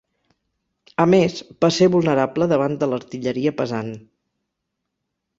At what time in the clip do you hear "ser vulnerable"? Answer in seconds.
1.75-2.47